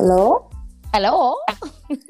[0.00, 0.48] Hello?
[0.94, 1.36] Hello.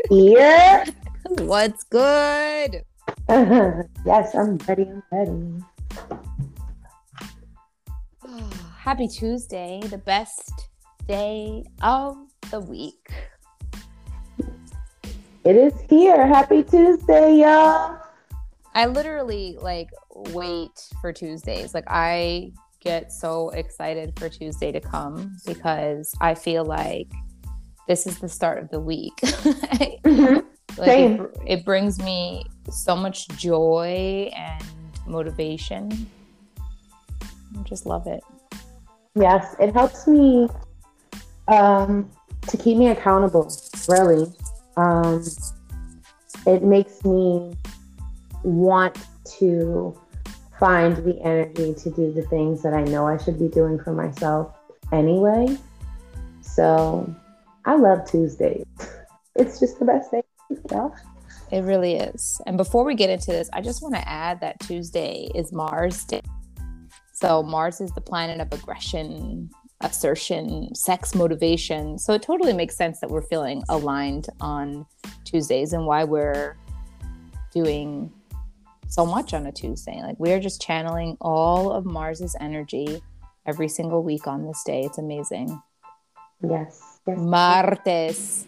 [0.09, 0.85] Here?
[1.41, 2.85] What's good?
[3.29, 4.87] yes, I'm ready.
[4.89, 5.65] I'm ready.
[8.79, 10.69] Happy Tuesday, the best
[11.09, 12.17] day of
[12.53, 13.11] the week.
[15.43, 16.29] It is here.
[16.29, 17.99] Happy Tuesday, y'all.
[18.73, 21.75] I literally like wait for Tuesdays.
[21.75, 27.11] Like I get so excited for Tuesday to come because I feel like
[27.91, 29.17] this is the start of the week.
[29.17, 30.35] mm-hmm.
[30.79, 31.23] like Same.
[31.23, 34.65] It, it brings me so much joy and
[35.09, 36.09] motivation.
[37.21, 38.23] I just love it.
[39.17, 40.49] Yes, it helps me
[41.49, 42.09] um,
[42.47, 43.53] to keep me accountable,
[43.89, 44.33] really.
[44.77, 45.25] Um,
[46.47, 47.57] it makes me
[48.45, 49.05] want
[49.39, 50.01] to
[50.61, 53.93] find the energy to do the things that I know I should be doing for
[53.93, 54.55] myself
[54.93, 55.59] anyway.
[56.41, 57.13] So
[57.65, 58.65] I love Tuesdays.
[59.37, 60.23] It's just the best day.
[61.53, 62.41] It really is.
[62.47, 66.05] And before we get into this, I just want to add that Tuesday is Mars
[66.05, 66.23] Day.
[67.13, 69.51] So Mars is the planet of aggression,
[69.81, 71.99] assertion, sex motivation.
[71.99, 74.87] So it totally makes sense that we're feeling aligned on
[75.25, 76.57] Tuesdays and why we're
[77.53, 78.13] doing
[78.89, 80.01] so much on a Tuesday.
[80.03, 83.03] Like we're just channeling all of Mars's energy
[83.47, 84.83] every single week on this day.
[84.83, 85.61] It's amazing.
[86.43, 86.90] Yes.
[87.07, 87.19] Yes.
[87.19, 88.47] Martes.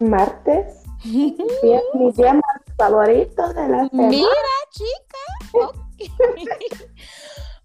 [0.00, 0.84] Martes.
[1.04, 1.34] Mi
[1.94, 4.08] mi día más favorito de la semana.
[4.08, 5.70] Mira, chica.
[5.98, 6.86] Okay.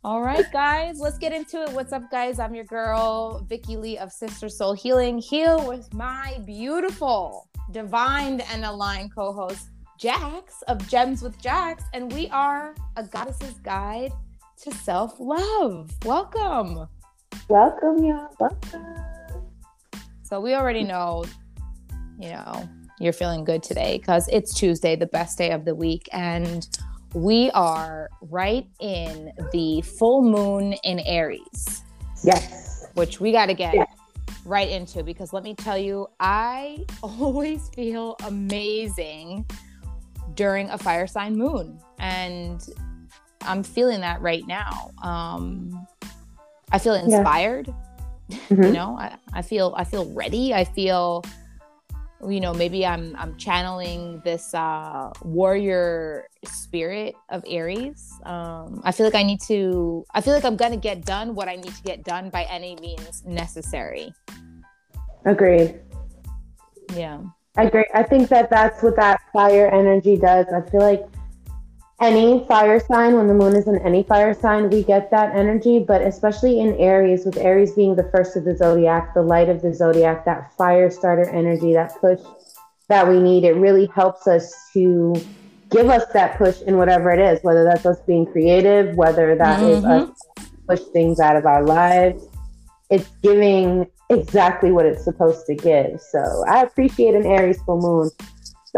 [0.03, 1.71] All right, guys, let's get into it.
[1.71, 2.37] What's up, guys?
[2.37, 8.63] I'm your girl, Vicky Lee of Sister Soul Healing, Heal with my beautiful, divined, and
[8.63, 14.11] aligned co host, Jax of Gems with Jax, and we are a goddess's guide
[14.61, 15.89] to self love.
[16.05, 16.87] Welcome.
[17.49, 18.29] Welcome, y'all.
[18.39, 19.14] Welcome.
[20.35, 21.23] So, we already know,
[22.19, 22.67] you know,
[22.99, 26.09] you're feeling good today because it's Tuesday, the best day of the week.
[26.11, 26.67] And
[27.13, 31.83] we are right in the full moon in Aries,
[32.21, 32.85] Yes.
[32.95, 33.85] which we got to get Yeah.
[34.43, 39.45] right into because let me tell you, I always feel amazing
[40.33, 41.79] during a fire sign moon.
[41.97, 42.61] And
[43.43, 44.91] I'm feeling that right now.
[45.01, 45.87] Um,
[46.73, 47.23] I feel Yeah.
[48.29, 51.23] Inspired you know I, I feel i feel ready i feel
[52.27, 59.05] you know maybe i'm i'm channeling this uh warrior spirit of aries um i feel
[59.05, 61.83] like i need to i feel like i'm gonna get done what i need to
[61.83, 64.13] get done by any means necessary
[65.25, 65.81] Agreed.
[66.93, 67.19] yeah
[67.57, 67.85] I agree.
[67.93, 70.45] I think that that's what that fire energy does.
[70.53, 71.05] I feel like
[72.01, 75.79] any fire sign, when the moon is in any fire sign, we get that energy.
[75.79, 79.61] But especially in Aries, with Aries being the first of the zodiac, the light of
[79.61, 82.19] the zodiac, that fire starter energy, that push
[82.89, 85.15] that we need, it really helps us to
[85.71, 89.63] give us that push in whatever it is, whether that's us being creative, whether that
[89.63, 90.03] is Mhm.
[90.03, 90.09] us
[90.67, 92.27] push things out of our lives.
[92.89, 95.99] It's giving exactly what it's supposed to give.
[95.99, 98.11] So I appreciate an Aries full moon.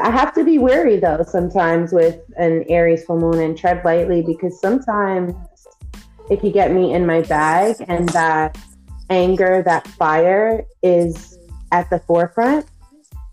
[0.02, 4.22] I have to be wary though sometimes with an Aries full moon and tread lightly
[4.22, 5.34] because sometimes
[6.30, 8.58] it could get me in my bag and that
[9.10, 11.38] anger, that fire is
[11.72, 12.66] at the forefront.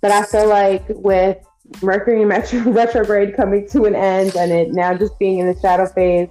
[0.01, 1.39] But I feel like with
[1.83, 5.87] Mercury metro- retrograde coming to an end and it now just being in the shadow
[5.87, 6.31] phase,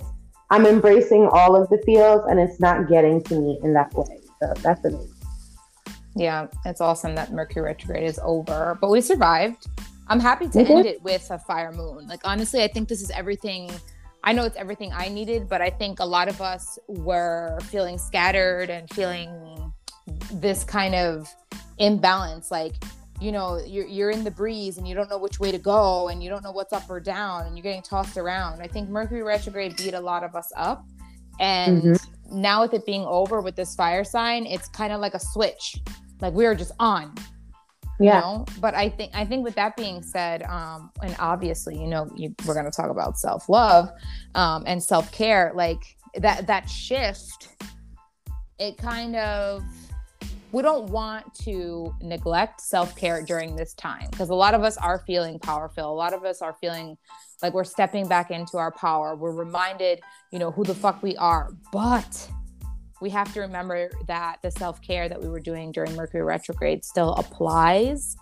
[0.49, 4.19] I'm embracing all of the feels and it's not getting to me in that way.
[4.41, 5.09] So that's amazing.
[6.15, 9.67] yeah it's awesome that mercury retrograde is over but we survived
[10.07, 10.69] i'm happy to did.
[10.71, 13.69] end it with a fire moon like honestly i think this is everything
[14.25, 17.97] I know it's everything I needed, but I think a lot of us were feeling
[17.97, 19.29] scattered and feeling
[20.31, 21.27] this kind of
[21.77, 22.49] imbalance.
[22.49, 22.75] Like,
[23.19, 26.07] you know, you're, you're in the breeze and you don't know which way to go
[26.07, 28.61] and you don't know what's up or down and you're getting tossed around.
[28.61, 30.85] I think Mercury retrograde beat a lot of us up.
[31.41, 32.07] And Mhm.
[32.31, 35.75] now with it being over with this fire sign, it's kind of like a switch.
[36.21, 37.13] Like we are just on
[37.99, 38.19] Yeah.
[38.19, 38.45] know?
[38.59, 42.33] But i think i think with that being said um and obviously you know you,
[42.45, 43.89] we're going to talk about self-love
[44.35, 45.83] um and self-care like
[46.15, 47.49] that that shift
[48.59, 49.63] it kind of
[50.53, 54.99] we don't want to neglect self-care during this time because a lot of us are
[54.99, 55.91] feeling powerful.
[55.91, 56.95] A lot of us are feeling
[57.41, 59.15] like we're stepping back into our power.
[59.15, 59.99] We're reminded
[60.31, 61.49] you know who the fuck we are.
[61.71, 62.29] But
[63.03, 67.11] we have to remember that the self-care that we were doing during mercury retrograde still
[67.15, 68.15] applies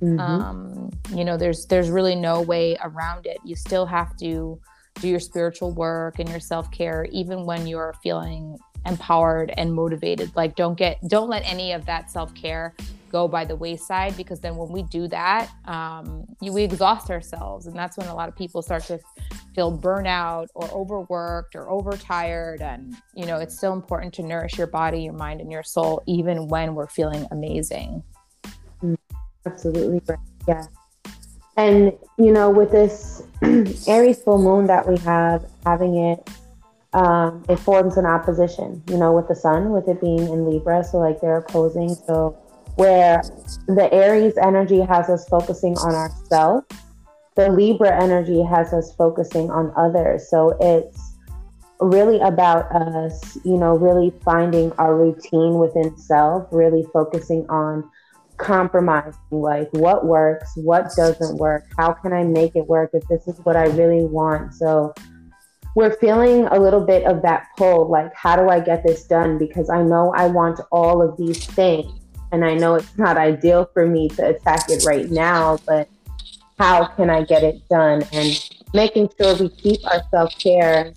[0.00, 0.18] Mhm.
[0.20, 4.58] um you know there's there's really no way around it you still have to
[5.00, 8.56] do your spiritual work and your self-care even when you're feeling
[8.86, 10.34] empowered and motivated.
[10.34, 12.74] Like don't get don't let any of that self-care
[13.10, 17.66] go by the wayside because then when we do that um, we exhaust ourselves.
[17.66, 19.00] And that's when a lot of people start to
[19.54, 22.62] feel burnout or overworked or overtired.
[22.62, 26.02] And you know it's still important to nourish your body your mind and your soul
[26.06, 28.02] even when we're feeling amazing.
[29.46, 30.00] Absolutely
[30.48, 30.64] yeah.
[31.56, 33.22] And you know with this
[33.88, 36.28] aries full moon that we have having it
[36.92, 40.82] um, it forms an opposition you know with the sun with it being in libra
[40.82, 42.36] so like they're opposing so
[42.80, 43.22] where
[43.66, 46.66] the Aries energy has us focusing on ourselves,
[47.36, 50.28] the Libra energy has us focusing on others.
[50.30, 51.14] So it's
[51.80, 57.88] really about us, you know, really finding our routine within self, really focusing on
[58.38, 63.28] compromising like what works, what doesn't work, how can I make it work if this
[63.28, 64.54] is what I really want.
[64.54, 64.94] So
[65.74, 69.38] we're feeling a little bit of that pull like how do I get this done
[69.38, 71.92] because I know I want all of these things
[72.32, 75.88] and I know it's not ideal for me to attack it right now, but
[76.58, 78.04] how can I get it done?
[78.12, 80.92] And making sure we keep our self care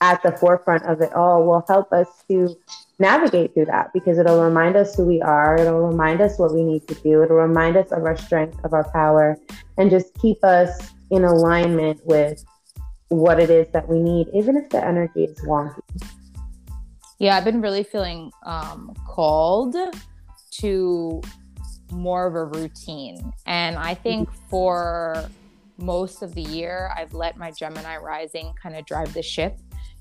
[0.00, 2.54] at the forefront of it all will help us to
[2.98, 5.56] navigate through that because it'll remind us who we are.
[5.56, 7.22] It'll remind us what we need to do.
[7.22, 9.36] It'll remind us of our strength, of our power,
[9.78, 12.44] and just keep us in alignment with
[13.16, 15.80] what it is that we need, even if the energy is wonky.
[17.18, 19.76] Yeah, I've been really feeling um, called
[20.58, 21.22] to
[21.90, 23.32] more of a routine.
[23.46, 25.28] And I think for
[25.78, 29.58] most of the year, I've let my Gemini rising kind of drive the ship.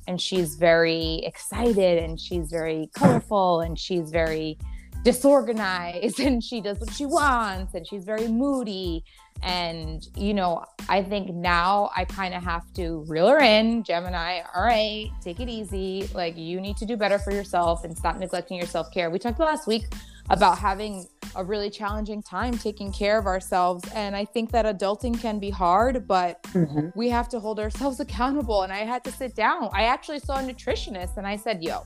[0.07, 4.57] And she's very excited and she's very colorful and she's very
[5.03, 9.03] disorganized and she does what she wants and she's very moody.
[9.41, 14.41] And, you know, I think now I kind of have to reel her in, Gemini,
[14.55, 16.09] all right, take it easy.
[16.13, 19.09] Like, you need to do better for yourself and stop neglecting your self care.
[19.09, 19.85] We talked last week
[20.29, 23.83] about having a really challenging time taking care of ourselves.
[23.93, 26.89] And I think that adulting can be hard, but mm-hmm.
[26.95, 28.63] we have to hold ourselves accountable.
[28.63, 29.69] And I had to sit down.
[29.73, 31.83] I actually saw a nutritionist and I said, yo,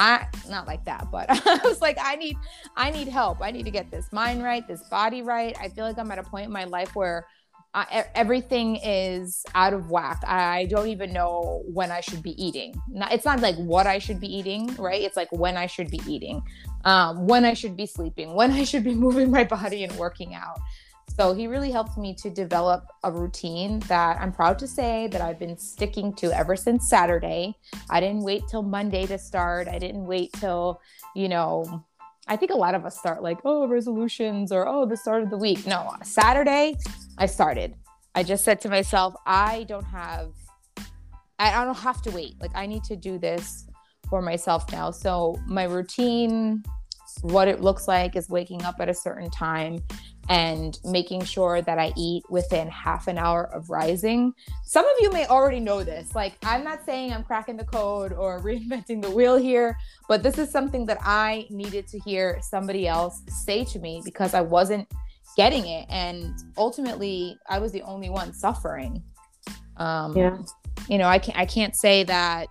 [0.00, 2.36] I not like that, but I was like, I need,
[2.74, 3.42] I need help.
[3.42, 5.54] I need to get this mind right, this body right.
[5.60, 7.26] I feel like I'm at a point in my life where
[7.74, 10.22] uh, everything is out of whack.
[10.26, 12.74] I don't even know when I should be eating.
[13.12, 15.00] It's not like what I should be eating, right?
[15.02, 16.42] It's like when I should be eating,
[16.84, 20.34] um, when I should be sleeping, when I should be moving my body and working
[20.34, 20.58] out.
[21.18, 25.20] So he really helped me to develop a routine that I'm proud to say that
[25.20, 27.54] I've been sticking to ever since Saturday.
[27.90, 29.68] I didn't wait till Monday to start.
[29.68, 30.80] I didn't wait till,
[31.14, 31.84] you know,
[32.26, 35.30] I think a lot of us start like, oh, resolutions or oh, the start of
[35.30, 35.66] the week.
[35.66, 36.76] No, Saturday,
[37.18, 37.74] I started.
[38.14, 40.32] I just said to myself, I don't have,
[41.38, 42.40] I, don't have to wait.
[42.40, 43.66] Like, I need to do this
[44.08, 44.90] for myself now.
[44.90, 46.62] So, my routine,
[47.22, 49.80] what it looks like is waking up at a certain time
[50.30, 54.32] and making sure that I eat within half an hour of rising.
[54.64, 56.14] Some of you may already know this.
[56.14, 59.76] Like, I'm not saying I'm cracking the code or reinventing the wheel here,
[60.08, 64.32] but this is something that I needed to hear somebody else say to me because
[64.32, 64.88] I wasn't
[65.36, 65.86] getting it.
[65.90, 69.02] And ultimately, I was the only one suffering.
[69.78, 70.38] Um, yeah.
[70.88, 72.46] You know, I can't, I can't say that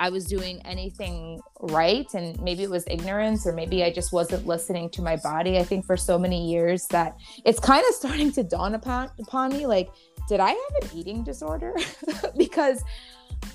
[0.00, 2.06] I was doing anything right.
[2.14, 5.58] And maybe it was ignorance, or maybe I just wasn't listening to my body.
[5.58, 9.52] I think for so many years that it's kind of starting to dawn upon, upon
[9.52, 9.90] me like,
[10.26, 11.74] did I have an eating disorder?
[12.36, 12.82] because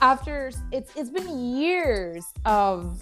[0.02, 3.02] after it's it's been years of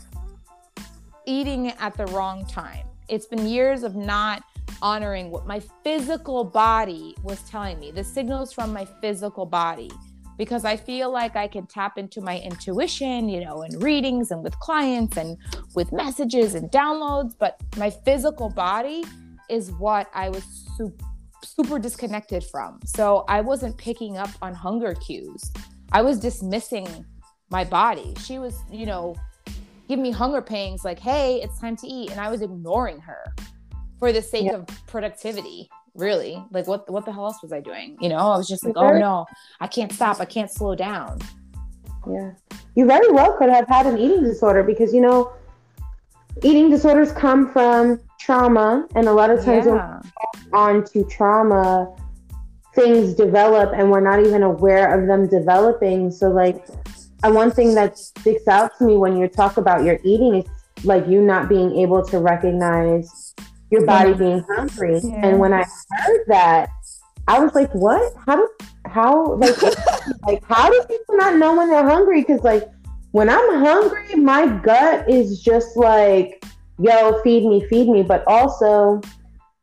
[1.26, 2.86] eating at the wrong time.
[3.10, 4.44] It's been years of not
[4.82, 9.92] honoring what my physical body was telling me, the signals from my physical body
[10.38, 14.44] because I feel like I can tap into my intuition, you know, in readings and
[14.44, 15.38] with clients and
[15.76, 17.34] with messages and downloads.
[17.38, 19.04] But my physical body
[19.50, 20.44] is what I was
[20.78, 21.06] super,
[21.44, 22.80] super disconnected from.
[22.86, 25.52] So I wasn't picking up on hunger cues.
[25.92, 27.06] I was dismissing
[27.50, 28.14] my body.
[28.24, 29.16] She was, you know,
[29.88, 32.10] giving me hunger pangs like, hey, it's time to eat.
[32.12, 33.34] And I was ignoring her
[34.00, 34.54] for the sake yeah.
[34.56, 36.44] of productivity really?
[36.52, 37.98] Like what what the hell else was i doing?
[38.02, 39.26] You know i was just like oh no
[39.60, 40.20] i can't stop.
[40.20, 41.20] I can't slow down.
[42.10, 42.32] Yeah.
[42.76, 45.34] You very well could have had an eating disorder because you know
[46.42, 50.02] eating disorders come from trauma and a lot of times yeah.
[50.54, 51.96] on to trauma
[52.74, 56.10] things develop and we're not even aware of them developing.
[56.10, 56.66] So like
[57.24, 60.46] and one thing that sticks out to me when you talk about your eating is
[60.84, 63.23] like you not being able to recognize
[63.74, 65.00] your body being hungry.
[65.04, 65.26] Yeah.
[65.26, 66.70] And when I heard that,
[67.28, 68.14] I was like, what?
[68.26, 68.50] How do,
[68.86, 69.62] how, like,
[70.28, 72.24] like, how do people not know when they're hungry?
[72.24, 72.70] Cause like,
[73.12, 76.44] when I'm hungry, my gut is just like,
[76.80, 78.04] yo, feed me, feed me.
[78.04, 79.02] But also,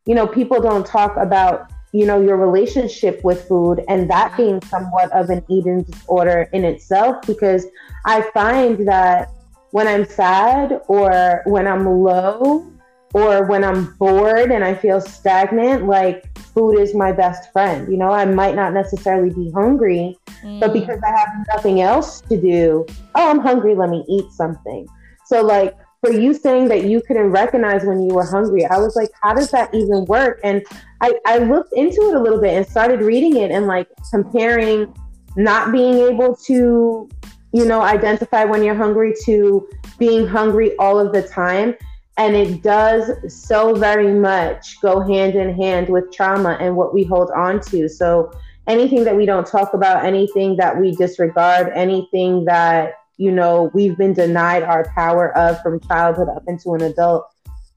[0.07, 4.61] you know, people don't talk about, you know, your relationship with food and that being
[4.63, 7.67] somewhat of an eating disorder in itself because
[8.07, 9.31] I find that
[9.71, 12.71] when I'm sad or when I'm low
[13.13, 17.91] or when I'm bored and I feel stagnant, like food is my best friend.
[17.91, 20.61] You know, I might not necessarily be hungry, mm.
[20.61, 24.87] but because I have nothing else to do, oh, I'm hungry, let me eat something.
[25.27, 28.97] So, like, for you saying that you couldn't recognize when you were hungry, I was
[28.97, 30.41] like, how does that even work?
[30.43, 30.65] And
[31.01, 34.95] I, I looked into it a little bit and started reading it and like comparing
[35.37, 37.09] not being able to,
[37.53, 41.77] you know, identify when you're hungry to being hungry all of the time.
[42.21, 47.03] And it does so very much go hand in hand with trauma and what we
[47.03, 47.89] hold on to.
[47.89, 48.31] So
[48.67, 53.97] anything that we don't talk about, anything that we disregard, anything that, you know, we've
[53.97, 57.25] been denied our power of from childhood up into an adult,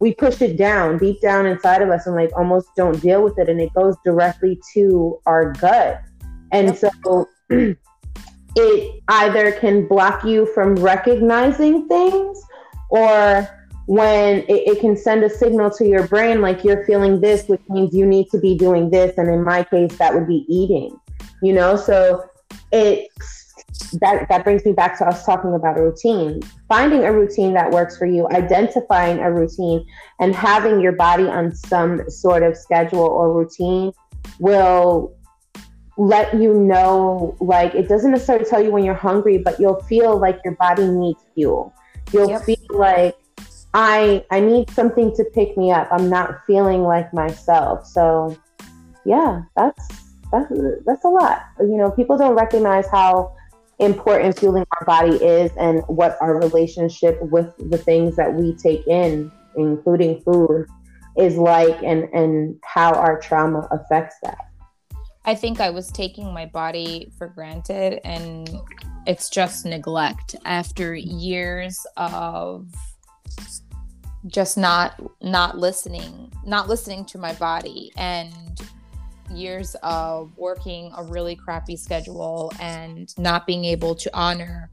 [0.02, 3.40] we push it down deep down inside of us and like almost don't deal with
[3.40, 3.48] it.
[3.48, 6.02] And it goes directly to our gut.
[6.52, 7.30] And so
[8.58, 12.42] it either can block you from recognizing things
[12.90, 17.48] or when it, it, can send a signal to your brain like you're feeling this
[17.48, 19.18] which means you need to be doing this.
[19.18, 20.98] And in my case that would be eating
[21.44, 21.76] you know?
[21.76, 22.24] So
[22.72, 23.10] it
[24.00, 26.42] that that brings me back to us talking about a routine.
[26.68, 29.86] Finding a routine that works for you identifying a routine
[30.20, 33.92] and having your body on some sort of schedule or routine
[34.40, 35.16] will
[35.98, 40.18] let you know like it doesn't necessarily tell you when you're hungry but you'll feel
[40.18, 41.74] like your body needs fuel.
[42.12, 42.44] You'll yep.
[42.44, 43.16] feel like
[43.74, 45.88] i i need something to pick me up.
[45.92, 47.86] I'm not feeling like myself.
[47.86, 48.38] So
[49.06, 49.88] yeah that's
[50.32, 50.52] that's
[50.86, 51.46] that's a lot.
[51.60, 53.36] You know people don't recognize how
[53.80, 58.88] important fueling our body is and what our relationship with the things that we take
[58.88, 60.68] in including food
[61.18, 64.50] is like and and how our trauma affects that.
[65.26, 68.50] I think I was taking my body for granted and
[69.08, 70.36] it's just neglect.
[70.46, 72.68] After years of
[74.28, 77.92] just not not listening not listening to my body.
[77.98, 78.34] And
[79.32, 84.70] years of working a really crappy schedule and not being able to honor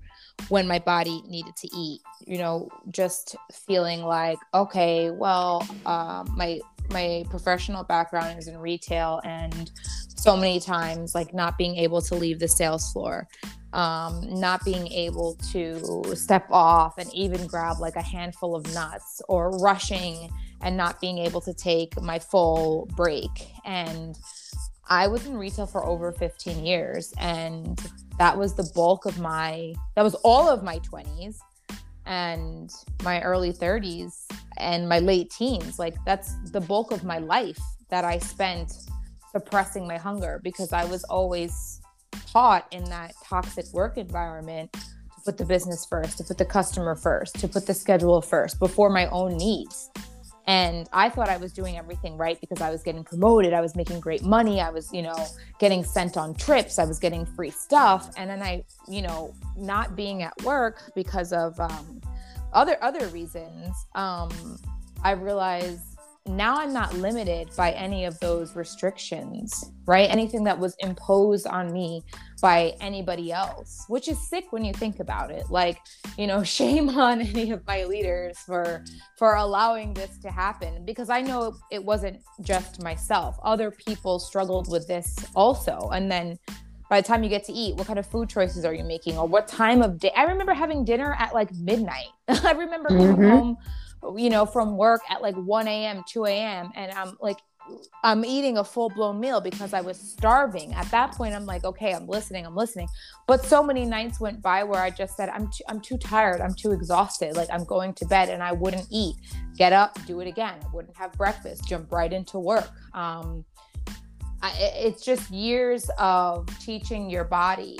[0.48, 6.60] when my body needed to eat you know just feeling like okay well um, my
[6.90, 9.70] my professional background is in retail and
[10.16, 13.26] so many times like not being able to leave the sales floor
[13.72, 19.22] um, not being able to step off and even grab like a handful of nuts
[19.28, 20.28] or rushing
[20.60, 23.30] and not being able to take my full break.
[23.64, 24.18] And
[24.90, 27.80] i was in retail for over 15 years and
[28.18, 31.36] that was the bulk of my that was all of my 20s
[32.10, 32.70] and
[33.02, 34.26] my early 30s
[34.58, 38.72] and my late teens like that's the bulk of my life that i spent
[39.30, 41.80] suppressing my hunger because I was always
[42.32, 44.80] taught in that toxic work environment to
[45.24, 48.90] put the business first, to put the customer first, to put the schedule first before
[48.90, 49.90] my own needs.
[50.46, 53.76] And I thought I was doing everything right because I was getting promoted, I was
[53.76, 55.26] making great money, I was, you know,
[55.58, 59.96] getting sent on trips, I was getting free stuff, and then I, you know, not
[59.96, 62.00] being at work because of um,
[62.52, 63.86] other other reasons.
[63.94, 64.58] Um,
[65.02, 65.89] I realized
[66.26, 70.08] now I'm not limited by any of those restrictions, right?
[70.10, 72.02] Anything that was imposed on me
[72.42, 75.50] by anybody else, which is sick when you think about it.
[75.50, 75.78] Like,
[76.18, 78.84] you know, shame on any of my leaders for
[79.18, 83.38] for allowing this to happen because I know it wasn't just myself.
[83.42, 85.88] Other people struggled with this also.
[85.92, 86.38] And then
[86.90, 89.16] by the time you get to eat, what kind of food choices are you making
[89.16, 90.12] or what time of day?
[90.16, 92.08] I remember having dinner at like midnight.
[92.28, 93.14] I remember mm-hmm.
[93.14, 93.56] coming home
[94.16, 96.70] you know, from work at like 1 a.m., 2 a.m.
[96.74, 97.38] And I'm like,
[98.02, 100.72] I'm eating a full blown meal because I was starving.
[100.74, 102.88] At that point, I'm like, okay, I'm listening, I'm listening.
[103.26, 106.40] But so many nights went by where I just said, I'm too, I'm too tired,
[106.40, 107.36] I'm too exhausted.
[107.36, 109.16] Like I'm going to bed, and I wouldn't eat.
[109.56, 110.58] Get up, do it again.
[110.64, 111.68] I wouldn't have breakfast.
[111.68, 112.68] Jump right into work.
[112.94, 113.44] Um,
[114.42, 117.78] I, it's just years of teaching your body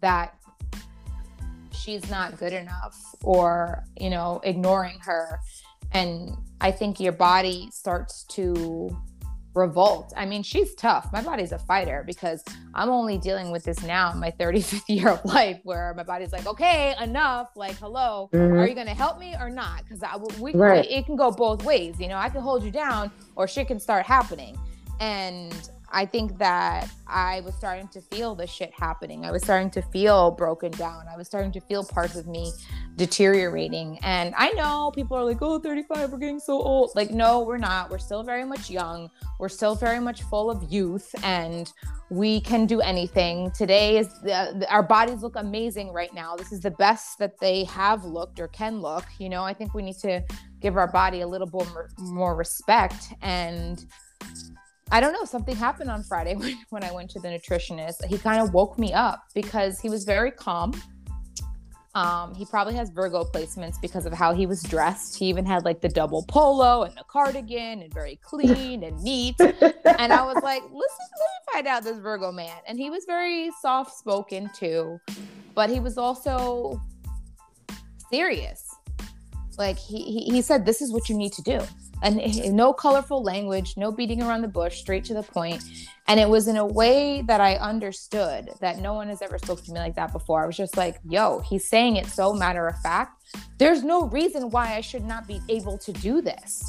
[0.00, 0.36] that
[1.84, 5.40] she's not good enough or you know ignoring her.
[5.92, 8.96] And i think your body starts to
[9.54, 10.12] revolt.
[10.16, 11.08] I mean she's tough.
[11.12, 12.42] My body's a fighter because
[12.74, 16.32] i'm only dealing with this now in my 35th year of life where my body's
[16.32, 17.50] like okay enough.
[17.54, 18.30] Like hello.
[18.32, 18.58] Mm-hmm.
[18.58, 19.84] are you going to help me or not?
[19.84, 20.84] Because I we right.
[20.90, 22.16] it can go both ways you know?
[22.16, 24.58] I can hold you down or shit can start happening.
[25.00, 29.24] And I think that I was starting to feel the shit happening.
[29.24, 31.04] I was starting to feel broken down.
[31.08, 32.50] I was starting to feel parts of me
[32.96, 34.00] deteriorating.
[34.02, 36.90] And I know people are like, oh, 35, we're getting so old.
[36.96, 37.90] Like, no, we're not.
[37.90, 39.08] We're still very much young.
[39.38, 41.72] We're still very much full of youth and
[42.10, 43.52] we can do anything.
[43.52, 46.34] Today is uh, our bodies look amazing right now.
[46.34, 49.04] This is the best that they have looked or can look.
[49.18, 50.24] You know, I think we need to
[50.58, 53.86] give our body a little more, more respect and
[54.94, 58.04] I don't know, something happened on Friday when, when I went to the nutritionist.
[58.04, 60.72] He kind of woke me up because he was very calm.
[61.96, 65.16] Um, he probably has Virgo placements because of how he was dressed.
[65.16, 69.34] He even had like the double polo and the cardigan and very clean and neat.
[69.40, 72.56] and I was like, listen, let me find out this Virgo man.
[72.68, 75.00] And he was very soft spoken too,
[75.56, 76.80] but he was also
[78.10, 78.72] serious.
[79.58, 81.60] Like he, he, he said, this is what you need to do
[82.04, 85.64] and no colorful language, no beating around the bush, straight to the point.
[86.06, 89.64] And it was in a way that I understood that no one has ever spoken
[89.64, 90.42] to me like that before.
[90.42, 93.24] I was just like, yo, he's saying it so matter of fact.
[93.58, 96.62] There's no reason why I should not be able to do this.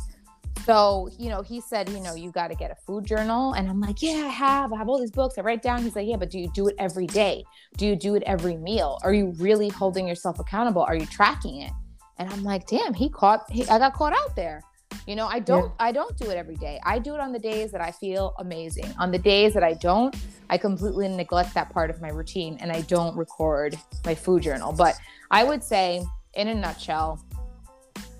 [0.65, 3.53] So, you know, he said, you know, you got to get a food journal.
[3.53, 4.73] And I'm like, yeah, I have.
[4.73, 5.37] I have all these books.
[5.37, 5.83] I write down.
[5.83, 7.43] He's like, yeah, but do you do it every day?
[7.77, 8.97] Do you do it every meal?
[9.03, 10.81] Are you really holding yourself accountable?
[10.81, 11.71] Are you tracking it?
[12.17, 14.63] And I'm like, damn, he caught, he, I got caught out there.
[15.05, 15.87] You know, I don't yeah.
[15.87, 16.79] I don't do it every day.
[16.83, 18.91] I do it on the days that I feel amazing.
[18.99, 20.15] On the days that I don't,
[20.49, 24.71] I completely neglect that part of my routine and I don't record my food journal.
[24.71, 24.95] But
[25.29, 27.23] I would say in a nutshell,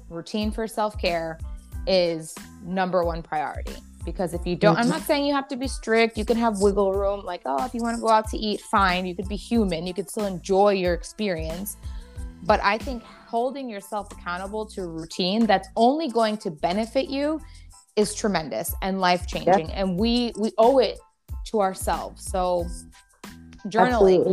[0.09, 1.39] routine for self-care
[1.87, 3.75] is number one priority
[4.05, 6.59] because if you don't i'm not saying you have to be strict you can have
[6.59, 9.27] wiggle room like oh if you want to go out to eat fine you could
[9.27, 11.77] be human you could still enjoy your experience
[12.43, 13.03] but i think
[13.35, 17.37] holding yourself accountable to a routine that's only going to benefit you
[17.97, 19.67] is tremendous and life changing.
[19.67, 19.79] Yeah.
[19.79, 20.97] And we we owe it
[21.47, 22.23] to ourselves.
[22.31, 22.65] So
[23.67, 24.23] journaling.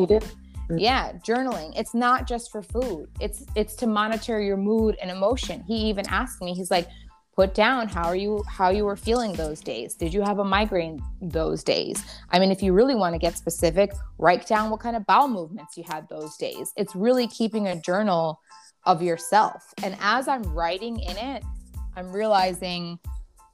[0.71, 0.81] Mm.
[0.81, 1.73] Yeah, journaling.
[1.77, 3.09] It's not just for food.
[3.19, 5.65] It's it's to monitor your mood and emotion.
[5.67, 6.87] He even asked me, he's like,
[7.35, 10.45] put down how are you how you were feeling those days did you have a
[10.45, 14.81] migraine those days i mean if you really want to get specific write down what
[14.81, 18.39] kind of bowel movements you had those days it's really keeping a journal
[18.85, 19.73] of yourself.
[19.83, 21.45] And as I'm writing in it,
[21.97, 22.99] I'm realizing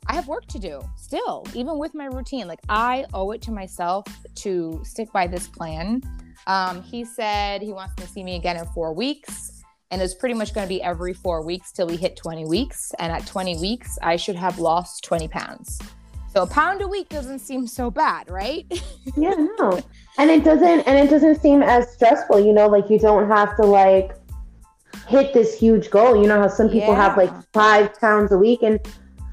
[0.07, 2.49] I have work to do still, even with my routine.
[2.49, 6.03] Like I owe it to myself to stick by this plan.
[6.47, 9.62] Um, he said he wants to see me again in four weeks.
[9.91, 12.93] And it's pretty much going to be every four weeks till we hit 20 weeks.
[12.99, 15.79] And at 20 weeks, I should have lost 20 pounds.
[16.35, 18.67] So a pound a week doesn't seem so bad, right?
[19.17, 19.81] yeah, no.
[20.19, 23.57] And it doesn't and it doesn't seem as stressful, you know, like you don't have
[23.57, 24.12] to like
[25.09, 26.20] hit this huge goal.
[26.20, 27.09] You know how some people yeah.
[27.09, 28.81] have like five pounds a week, and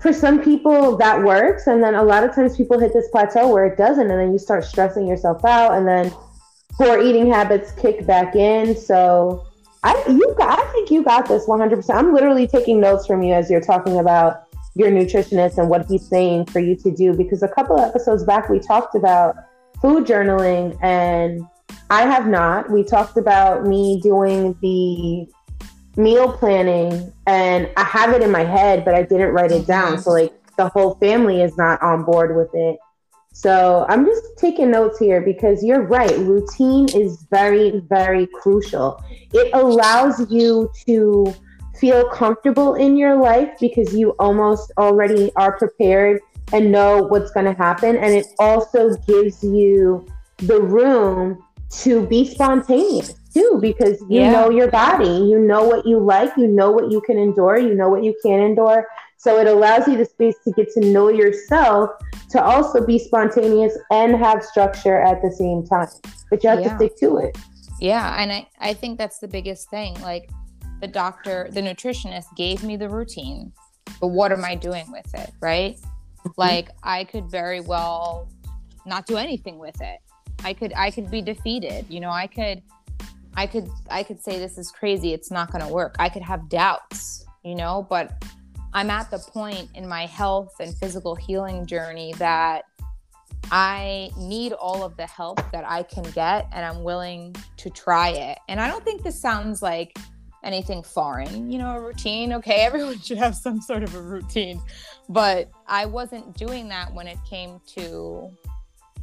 [0.02, 3.52] for some people that works, and then a lot of times people hit this plateau
[3.52, 6.12] where it doesn't, and then you start stressing yourself out, and then
[6.72, 8.76] poor eating habits kick back in.
[8.76, 9.46] So
[9.84, 11.94] I you got, I think you got this 100%.
[11.94, 14.44] I'm literally taking notes from you as you're talking about
[14.76, 18.24] your nutritionist and what he's saying for you to do because a couple of episodes
[18.26, 19.36] back we talked about
[19.82, 21.48] food journaling and
[21.90, 22.70] I have not.
[22.70, 25.28] We talked about me doing the
[25.98, 29.94] meal planning and I have it in my head, but I didn't write it down.
[29.94, 30.02] Mm-hmm.
[30.02, 32.78] So like the whole family is not on board with it.
[33.34, 36.18] So I'm just taking notes here because you're right.
[36.20, 39.04] Routine is very, very crucial.
[39.34, 41.34] It allows you to
[41.78, 46.22] feel comfortable in your life because you almost already are prepared
[46.54, 47.98] and know what's going to happen.
[47.98, 51.44] And it also gives you the room
[51.82, 54.32] to be spontaneous too because you yeah.
[54.32, 55.06] know your body.
[55.06, 56.32] You know what you like.
[56.38, 57.58] You know what you can endure.
[57.58, 58.88] You know what you can't endure.
[59.18, 61.90] So it allows you the space to get to know yourself
[62.30, 65.88] to also be spontaneous and have structure at the same time.
[66.30, 66.70] But you have yeah.
[66.70, 67.38] to stick to it.
[67.82, 70.00] Yeah and I, I think that's the biggest thing.
[70.02, 70.30] Like
[70.82, 73.52] the doctor the nutritionist gave me the routine
[74.02, 75.78] but what am i doing with it right?
[75.78, 76.30] Mm-hmm.
[76.38, 78.28] like i could very well
[78.86, 80.00] not do anything with it.
[80.44, 81.86] I could i could be defeated.
[81.90, 82.62] You know i could
[83.36, 85.96] I could I could say this is crazy, it's not going to work.
[86.00, 88.24] I could have doubts, you know, but
[88.74, 92.66] I'm at the point in my health and physical healing journey that
[93.52, 98.10] I need all of the help that I can get and I'm willing to try
[98.10, 98.40] it.
[98.50, 99.98] And I don't think this sounds like
[100.44, 102.34] anything foreign, you know, a routine.
[102.34, 104.62] Okay, everyone should have some sort of a routine.
[105.10, 108.32] But I wasn't doing that when it came to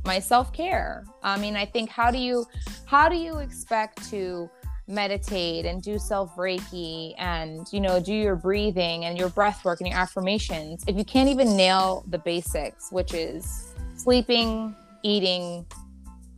[0.05, 2.45] my self-care i mean i think how do you
[2.87, 4.49] how do you expect to
[4.89, 9.81] meditate and do self reiki and you know do your breathing and your breath work
[9.81, 15.67] and your affirmations if you can't even nail the basics which is sleeping eating,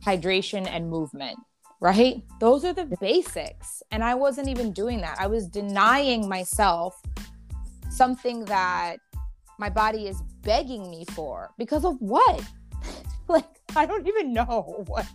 [0.03, 1.37] hydration, and movement,
[1.79, 2.21] right?
[2.39, 3.81] Those are the basics.
[3.91, 5.17] And I wasn't even doing that.
[5.19, 6.99] I was denying myself
[7.89, 8.97] something that
[9.57, 12.43] my body is begging me for because of what?
[13.27, 15.07] like, I don't even know what.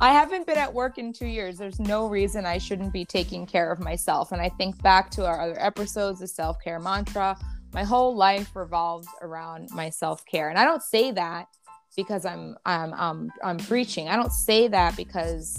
[0.00, 1.58] I haven't been at work in two years.
[1.58, 4.32] There's no reason I shouldn't be taking care of myself.
[4.32, 7.36] And I think back to our other episodes, the self care mantra.
[7.72, 10.48] My whole life revolves around my self care.
[10.48, 11.48] And I don't say that
[11.96, 14.08] because I'm I'm um, I'm preaching.
[14.08, 15.58] I don't say that because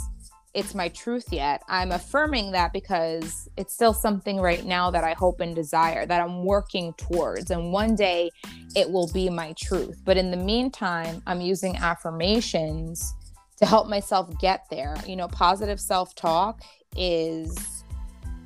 [0.53, 1.63] it's my truth yet.
[1.69, 6.21] I'm affirming that because it's still something right now that I hope and desire that
[6.21, 7.51] I'm working towards.
[7.51, 8.31] And one day
[8.75, 10.01] it will be my truth.
[10.03, 13.13] But in the meantime, I'm using affirmations
[13.57, 14.95] to help myself get there.
[15.07, 16.61] You know, positive self talk
[16.97, 17.83] is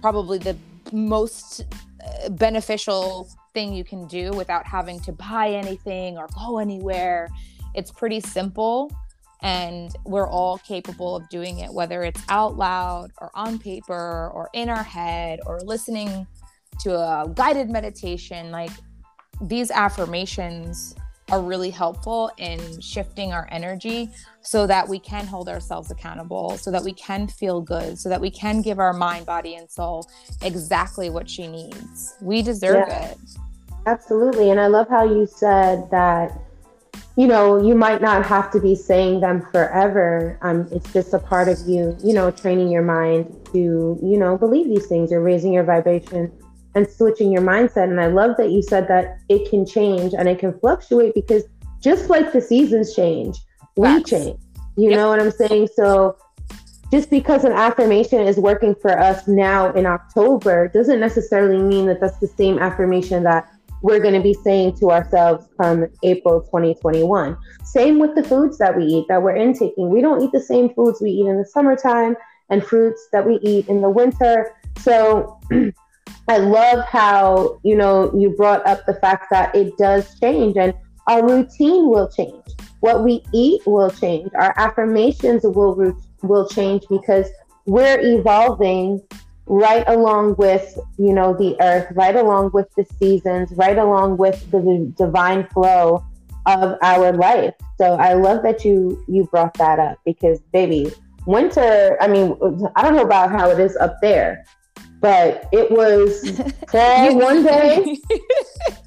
[0.01, 0.55] probably the
[0.91, 1.65] most
[2.05, 7.29] uh, beneficial thing you can do without having to buy anything or go anywhere.
[7.73, 8.91] It's pretty simple
[9.45, 14.49] and we're all capable of doing it whether it's out loud or on paper or
[14.53, 16.25] in our head or listening
[16.79, 18.49] to a guided meditation.
[18.49, 18.71] Like
[19.39, 20.95] these affirmations
[21.29, 24.09] are really helpful in shifting our energy
[24.41, 28.21] so that we can hold ourselves accountable so that we can feel good so that
[28.21, 30.09] we can give our mind body and soul
[30.41, 32.15] exactly what she needs.
[32.19, 33.17] We deserve yeah, it.
[33.85, 34.49] Absolutely.
[34.49, 36.31] And i love how you said that
[37.17, 40.37] you know, you might not have to be saying them forever.
[40.41, 44.37] Um, it's just a part of you, you know, training your mind to, you know,
[44.37, 45.11] believe these things.
[45.11, 46.31] You're raising your vibration
[46.75, 47.85] and switching your mindset.
[47.85, 51.43] And I love that you said that it can change and it can fluctuate because
[51.79, 53.37] just like the seasons change,
[53.77, 54.39] we change.
[54.75, 54.97] You yep.
[54.97, 55.69] know what I'm saying?
[55.73, 56.17] So
[56.91, 62.01] just because an affirmation is working for us now in October doesn't necessarily mean that
[62.01, 63.49] that's the same affirmation that
[63.85, 67.37] we're going to be saying to ourselves come April 2021.
[67.63, 69.91] Same with the foods that we eat, that we're intaking.
[69.91, 72.15] We don't eat the same foods we eat in the summertime
[72.49, 74.55] and fruits that we eat in the winter.
[74.79, 75.39] So
[76.27, 80.73] I love how, you know, you brought up the fact that it does change and
[81.05, 82.43] our routine will change.
[82.79, 84.31] What we eat will change.
[84.33, 87.29] Our affirmations will will change because
[87.67, 88.99] we're evolving
[89.47, 94.49] right along with you know the earth right along with the seasons right along with
[94.51, 96.03] the divine flow
[96.47, 97.53] of our life.
[97.77, 100.91] So i love that you you brought that up because baby
[101.25, 102.37] winter i mean
[102.75, 104.45] i don't know about how it is up there
[105.01, 106.23] but it was
[107.15, 107.97] one day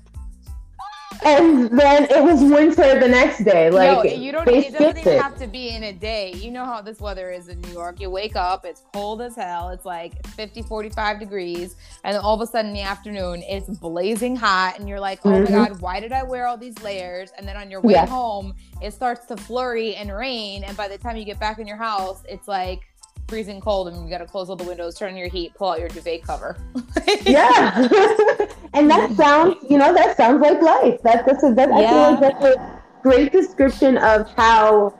[1.25, 3.71] and then it was winter the next day.
[3.71, 4.49] Like no, you don't.
[4.49, 5.23] It doesn't even it.
[5.23, 6.33] have to be in a day.
[6.33, 8.01] You know how this weather is in New York.
[8.01, 9.71] You wake up, it's cold as hell.
[9.71, 13.69] It's like 50, 45 degrees, and then all of a sudden in the afternoon, it's
[13.69, 15.53] blazing hot, and you're like, oh mm-hmm.
[15.53, 17.31] my god, why did I wear all these layers?
[17.37, 18.07] And then on your way yeah.
[18.07, 21.67] home, it starts to flurry and rain, and by the time you get back in
[21.67, 22.83] your house, it's like
[23.29, 25.71] freezing cold and you got to close all the windows, turn on your heat, pull
[25.71, 26.57] out your duvet cover.
[27.23, 27.77] yeah.
[28.75, 31.01] and that sounds, you know, that sounds like life.
[31.03, 31.75] That, that's a, that, yeah.
[31.75, 34.99] I feel like that's a great description of how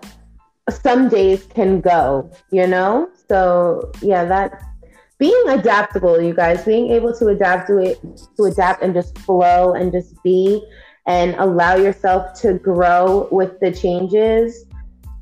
[0.71, 3.09] some days can go, you know?
[3.29, 4.63] So yeah, that
[5.19, 7.99] being adaptable, you guys, being able to adapt to it,
[8.37, 10.63] to adapt and just flow and just be
[11.07, 14.67] and allow yourself to grow with the changes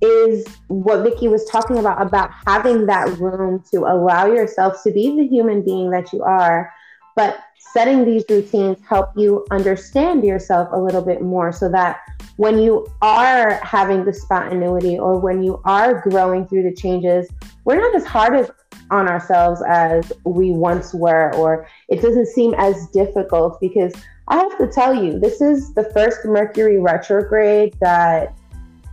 [0.00, 5.16] is what Vicky was talking about about having that room to allow yourself to be
[5.16, 6.72] the human being that you are,
[7.14, 7.38] but
[7.72, 12.00] setting these routines help you understand yourself a little bit more so that
[12.37, 17.28] when you are having the spontaneity or when you are growing through the changes,
[17.64, 18.50] we're not as hard as
[18.90, 23.92] on ourselves as we once were, or it doesn't seem as difficult because
[24.28, 28.35] I have to tell you, this is the first Mercury retrograde that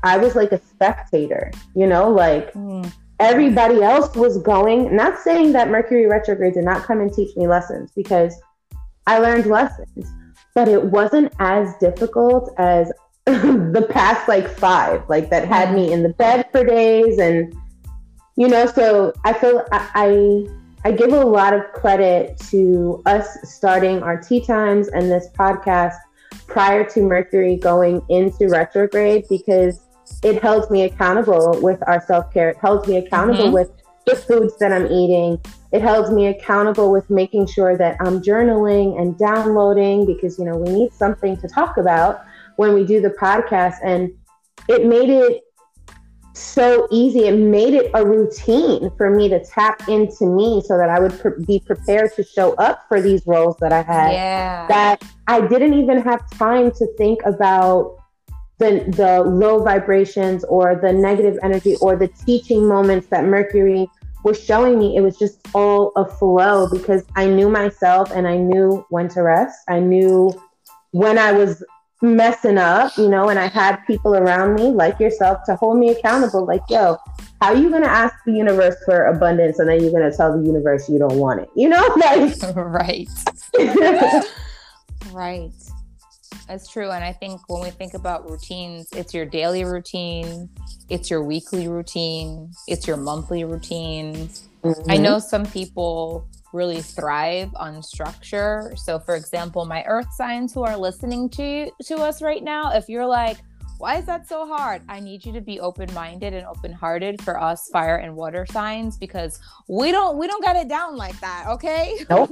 [0.04, 2.92] I was like a spectator, you know, like mm.
[3.20, 4.96] everybody else was going.
[4.96, 8.36] Not saying that Mercury retrograde did not come and teach me lessons because
[9.08, 10.12] I learned lessons,
[10.54, 12.92] but it wasn't as difficult as
[13.26, 17.18] the past like five, like that had me in the bed for days.
[17.18, 17.56] And,
[18.36, 20.48] you know, so I feel I, I
[20.86, 25.96] I give a lot of credit to us starting our tea times and this podcast
[26.48, 29.80] prior to Mercury going into retrograde because
[30.24, 32.50] it held me accountable with our self care.
[32.50, 33.54] It held me accountable mm-hmm.
[33.54, 33.72] with
[34.06, 35.40] the foods that I'm eating.
[35.72, 40.58] It held me accountable with making sure that I'm journaling and downloading because, you know,
[40.58, 42.24] we need something to talk about
[42.58, 43.76] when we do the podcast.
[43.84, 44.12] And
[44.68, 45.42] it made it
[46.34, 47.28] so easy.
[47.28, 51.18] It made it a routine for me to tap into me so that I would
[51.20, 54.12] pr- be prepared to show up for these roles that I had.
[54.12, 54.68] Yeah.
[54.68, 58.03] That I didn't even have time to think about
[58.60, 63.90] the the low vibrations or the negative energy or the teaching moments that Mercury
[64.24, 64.96] was showing me.
[64.96, 69.22] It was just all a flow because I knew myself and I knew when to
[69.22, 69.58] rest.
[69.68, 70.32] I knew
[70.92, 71.64] when I was
[72.02, 75.90] messing up, you know, and I had people around me like yourself to hold me
[75.90, 76.46] accountable.
[76.46, 76.98] Like, yo,
[77.42, 80.16] how are you going to ask the universe for abundance and then you're going to
[80.16, 81.50] tell the universe you don't want it?
[81.56, 83.10] You know, like, right.
[85.12, 85.52] right.
[86.54, 86.92] That's true.
[86.92, 90.48] And I think when we think about routines, it's your daily routine,
[90.88, 94.30] it's your weekly routine, it's your monthly routine.
[94.64, 94.92] Mm-hmm.
[94.92, 98.72] I know some people really thrive on structure.
[98.76, 102.88] So for example, my earth signs who are listening to to us right now, if
[102.88, 103.38] you're like,
[103.84, 104.82] why is that so hard?
[104.88, 109.42] I need you to be open-minded and open-hearted for us fire and water signs because
[109.68, 111.98] we don't we don't got it down like that, okay?
[112.10, 112.30] Nope.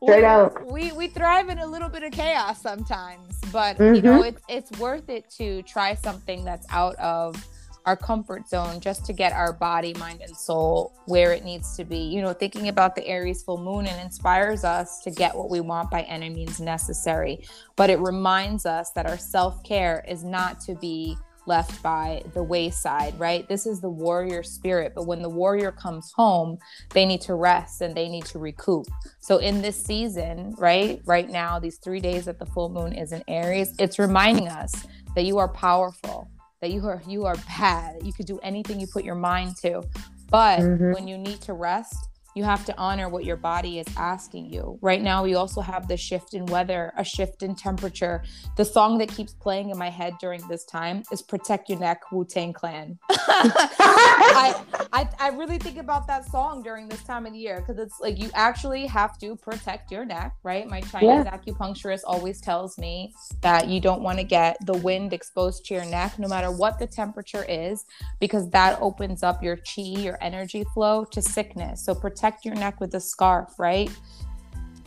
[0.00, 0.72] Straight we, out.
[0.72, 3.94] We we thrive in a little bit of chaos sometimes, but mm-hmm.
[3.96, 4.36] you know, mm-hmm.
[4.48, 7.44] it's it's worth it to try something that's out of
[7.86, 11.84] our comfort zone just to get our body, mind, and soul where it needs to
[11.84, 11.98] be.
[11.98, 15.60] You know, thinking about the Aries full moon and inspires us to get what we
[15.60, 17.44] want by any means necessary.
[17.76, 21.16] But it reminds us that our self care is not to be
[21.46, 23.46] left by the wayside, right?
[23.48, 24.92] This is the warrior spirit.
[24.94, 26.58] But when the warrior comes home,
[26.90, 28.86] they need to rest and they need to recoup.
[29.20, 33.12] So, in this season, right, right now, these three days that the full moon is
[33.12, 36.28] in Aries, it's reminding us that you are powerful,
[36.64, 39.82] that you are you are bad you could do anything you put your mind to
[40.30, 40.92] but mm-hmm.
[40.92, 44.78] when you need to rest you have to honor what your body is asking you.
[44.82, 48.24] Right now, we also have the shift in weather, a shift in temperature.
[48.56, 52.10] The song that keeps playing in my head during this time is Protect Your Neck,
[52.10, 52.98] Wu Tang Clan.
[53.10, 54.60] I,
[54.92, 58.00] I, I really think about that song during this time of the year because it's
[58.00, 60.66] like you actually have to protect your neck, right?
[60.66, 61.38] My Chinese yeah.
[61.38, 65.84] acupuncturist always tells me that you don't want to get the wind exposed to your
[65.84, 67.84] neck, no matter what the temperature is,
[68.18, 71.84] because that opens up your chi, your energy flow to sickness.
[71.84, 73.90] So protect protect your neck with a scarf, right?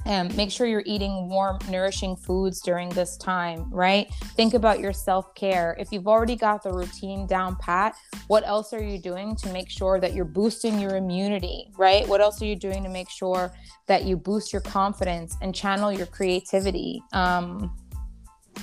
[0.07, 4.09] And make sure you're eating warm, nourishing foods during this time, right?
[4.35, 5.75] Think about your self care.
[5.77, 7.95] If you've already got the routine down pat,
[8.27, 12.07] what else are you doing to make sure that you're boosting your immunity, right?
[12.07, 13.53] What else are you doing to make sure
[13.85, 17.03] that you boost your confidence and channel your creativity?
[17.13, 17.75] Um,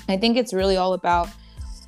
[0.09, 1.29] I think it's really all about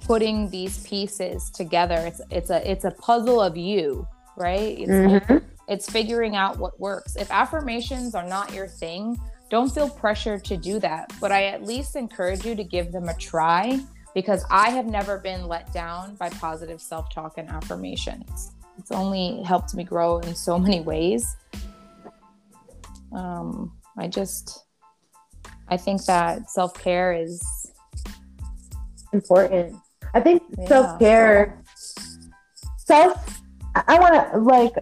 [0.02, 1.96] putting these pieces together.
[2.06, 4.78] It's it's a it's a puzzle of you, right?
[4.78, 5.55] It's mm-hmm.
[5.68, 7.16] It's figuring out what works.
[7.16, 9.18] If affirmations are not your thing,
[9.50, 11.12] don't feel pressured to do that.
[11.20, 13.80] But I at least encourage you to give them a try
[14.14, 18.52] because I have never been let down by positive self talk and affirmations.
[18.78, 21.36] It's only helped me grow in so many ways.
[23.12, 24.66] Um, I just,
[25.68, 27.42] I think that self care is
[29.12, 29.76] important.
[30.14, 30.66] I think yeah.
[30.66, 31.62] self care,
[32.78, 33.40] self,
[33.74, 34.74] I want to like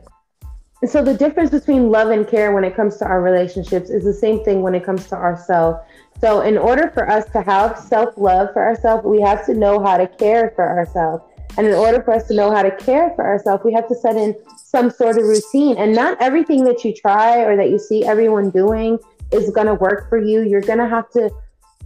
[0.89, 4.13] so the difference between love and care when it comes to our relationships is the
[4.13, 5.79] same thing when it comes to ourselves.
[6.21, 9.97] So in order for us to have self-love for ourselves, we have to know how
[9.97, 11.23] to care for ourselves.
[11.57, 13.95] And in order for us to know how to care for ourselves, we have to
[13.95, 15.77] set in some sort of routine.
[15.77, 18.99] And not everything that you try or that you see everyone doing
[19.31, 20.43] is going to work for you.
[20.43, 21.31] You're going to have to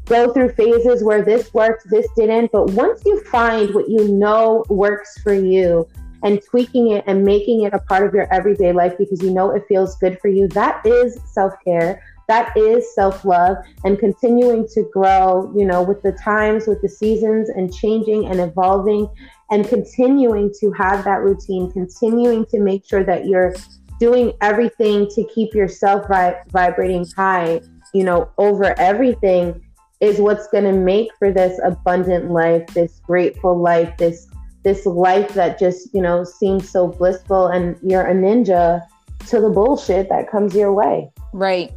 [0.07, 2.51] go through phases where this worked, this didn't.
[2.51, 5.87] But once you find what you know works for you,
[6.23, 9.51] and tweaking it and making it a part of your everyday life because you know
[9.51, 10.49] it feels good for you.
[10.49, 12.03] That is self care.
[12.29, 16.89] That is self love and continuing to grow, you know, with the times, with the
[16.89, 19.09] seasons and changing and evolving
[19.51, 23.55] and continuing to have that routine, continuing to make sure that you're
[23.99, 27.61] doing everything to keep yourself vi- vibrating high,
[27.95, 29.61] you know, over everything
[30.01, 34.28] is what's going to make for this abundant life, this grateful life, this
[34.63, 38.83] this life that just you know seems so blissful and you're a ninja
[39.29, 41.11] to the bullshit that comes your way.
[41.33, 41.73] Right.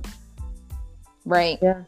[1.25, 1.59] Right.
[1.61, 1.83] Yeah.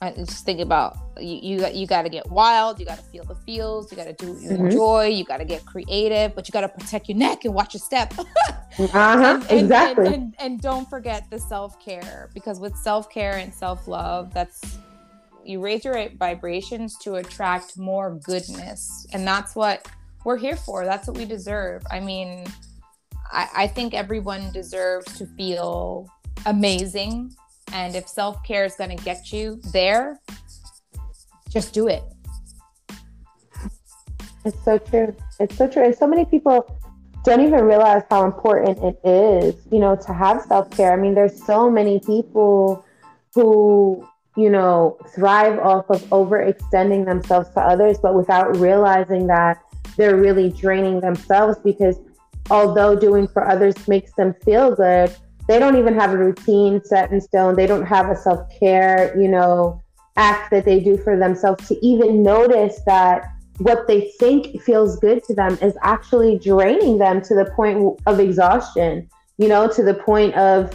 [0.00, 3.04] I just think about you you got you got to get wild you got to
[3.04, 4.66] feel the feels you got to do what you mm-hmm.
[4.66, 7.74] enjoy you got to get creative but you got to protect your neck and watch
[7.74, 8.12] your step.
[8.76, 10.06] Uh-huh and, exactly.
[10.06, 14.78] and, and, and don't forget the self-care because with self-care and self-love that's
[15.46, 19.06] you raise your vibrations to attract more goodness.
[19.12, 19.86] And that's what
[20.24, 20.84] we're here for.
[20.84, 21.82] That's what we deserve.
[21.90, 22.46] I mean,
[23.30, 26.08] I, I think everyone deserves to feel
[26.46, 27.34] amazing.
[27.72, 30.18] And if self care is going to get you there,
[31.50, 32.02] just do it.
[34.44, 35.14] It's so true.
[35.40, 35.84] It's so true.
[35.84, 36.78] And so many people
[37.24, 40.92] don't even realize how important it is, you know, to have self care.
[40.92, 42.84] I mean, there's so many people
[43.34, 44.06] who
[44.36, 49.62] you know, thrive off of overextending themselves to others, but without realizing that
[49.96, 51.98] they're really draining themselves because
[52.50, 55.14] although doing for others makes them feel good,
[55.48, 57.54] they don't even have a routine set in stone.
[57.54, 59.82] They don't have a self care, you know,
[60.16, 65.22] act that they do for themselves to even notice that what they think feels good
[65.24, 69.94] to them is actually draining them to the point of exhaustion, you know, to the
[69.94, 70.72] point of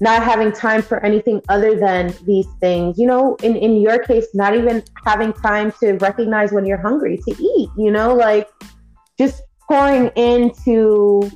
[0.00, 2.98] not having time for anything other than these things.
[2.98, 7.18] You know, in, in your case, not even having time to recognize when you're hungry
[7.18, 8.48] to eat, you know, like
[9.18, 11.30] just pouring into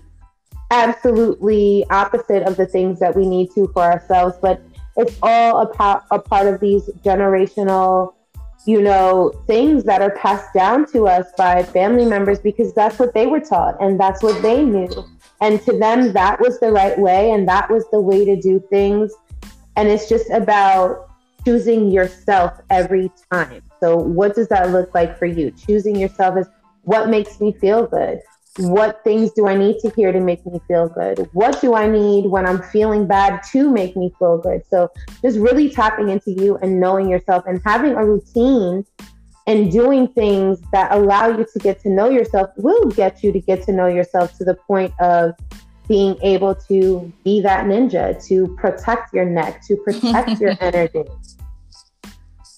[0.70, 4.36] absolutely opposite of the things that we need to for ourselves.
[4.40, 4.62] But
[4.96, 8.14] it's all a, pa- a part of these generational
[8.66, 13.12] you know, things that are passed down to us by family members because that's what
[13.12, 14.88] they were taught and that's what they knew.
[15.44, 18.64] And to them, that was the right way and that was the way to do
[18.70, 19.12] things.
[19.76, 21.10] And it's just about
[21.44, 23.62] choosing yourself every time.
[23.78, 25.50] So, what does that look like for you?
[25.50, 26.46] Choosing yourself is
[26.84, 28.20] what makes me feel good?
[28.58, 31.28] what things do I need to hear to make me feel good?
[31.32, 34.62] What do I need when I'm feeling bad to make me feel good?
[34.70, 34.90] So
[35.22, 38.86] just really tapping into you and knowing yourself and having a routine
[39.46, 43.40] and doing things that allow you to get to know yourself will get you to
[43.40, 45.34] get to know yourself to the point of
[45.86, 51.04] being able to be that ninja, to protect your neck, to protect your energy.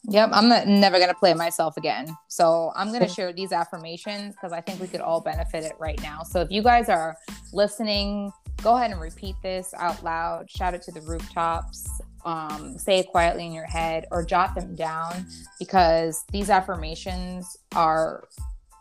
[0.09, 2.17] Yep, I'm never going to play myself again.
[2.29, 5.73] So I'm going to share these affirmations because I think we could all benefit it
[5.81, 6.23] right now.
[6.23, 7.17] So if you guys are
[7.53, 8.31] listening,
[8.63, 11.89] go ahead and repeat this out loud, shout it to the rooftops,
[12.27, 15.27] um, say it quietly in your head, or jot them down
[15.59, 18.29] because these affirmations are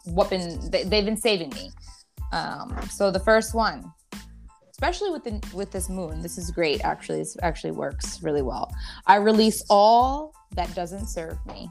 [0.05, 1.69] what been they, have been saving me.
[2.33, 3.91] Um, so the first one,
[4.71, 6.83] especially with the with this moon, this is great.
[6.83, 8.73] Actually, this actually works really well.
[9.05, 11.69] I release all that doesn't serve me.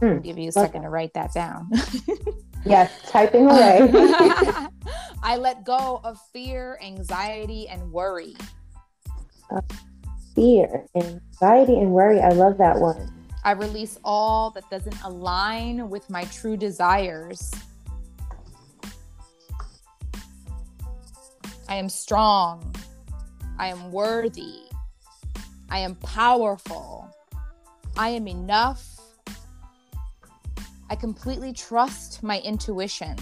[0.00, 0.04] Hmm.
[0.04, 1.70] I'll give you a second to write that down.
[2.66, 3.90] yes, typing away.
[5.22, 8.34] I let go of fear, anxiety, and worry.
[9.50, 9.60] Uh,
[10.34, 12.20] fear, anxiety, and worry.
[12.20, 13.12] I love that one.
[13.44, 17.52] I release all that doesn't align with my true desires.
[21.68, 22.74] I am strong.
[23.58, 24.62] I am worthy.
[25.70, 27.08] I am powerful.
[27.96, 29.00] I am enough.
[30.90, 33.16] I completely trust my intuition.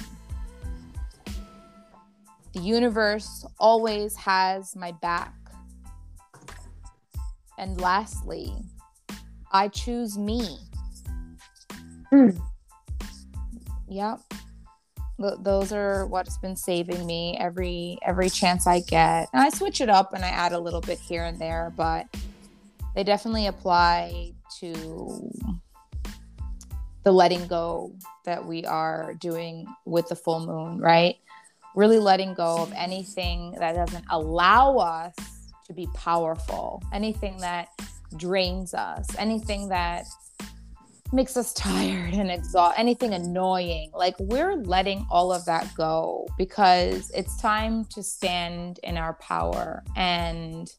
[2.53, 5.35] The universe always has my back.
[7.59, 8.53] And lastly,
[9.53, 10.59] I choose me.
[12.13, 12.39] Mm.
[13.89, 14.21] Yep.
[15.21, 19.29] Th- those are what's been saving me every every chance I get.
[19.33, 22.07] And I switch it up and I add a little bit here and there, but
[22.95, 25.33] they definitely apply to
[27.05, 31.17] the letting go that we are doing with the full moon, right?
[31.77, 35.15] Really letting go of anything that doesn't allow us
[35.67, 37.69] to be powerful, anything that
[38.17, 40.07] drains us, anything that
[41.13, 43.91] makes us tired and exhausted, anything annoying.
[43.95, 49.83] Like we're letting all of that go because it's time to stand in our power
[49.97, 50.71] and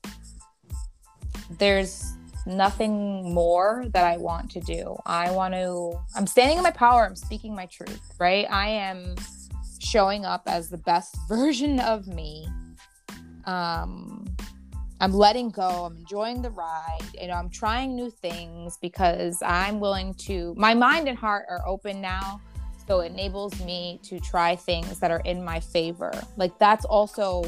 [1.57, 4.97] there's nothing more that I want to do.
[5.05, 7.05] I want to, I'm standing in my power.
[7.05, 8.45] I'm speaking my truth, right?
[8.49, 9.15] I am
[9.79, 12.47] showing up as the best version of me.
[13.45, 14.25] Um,
[15.01, 15.85] I'm letting go.
[15.85, 16.99] I'm enjoying the ride.
[17.19, 21.67] You know, I'm trying new things because I'm willing to, my mind and heart are
[21.67, 22.39] open now.
[22.87, 26.11] So it enables me to try things that are in my favor.
[26.37, 27.43] Like that's also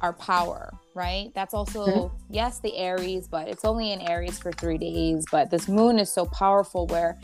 [0.00, 1.30] our power, right?
[1.34, 2.16] That's also, mm-hmm.
[2.30, 5.24] yes, the Aries, but it's only in Aries for three days.
[5.30, 7.18] But this moon is so powerful where